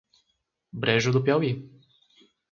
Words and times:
Brejo 0.71 1.11
do 1.11 1.23
Piauí 1.23 1.51